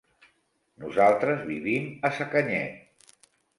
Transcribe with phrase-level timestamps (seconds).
[0.83, 3.15] Nosaltres vivim a Sacanyet.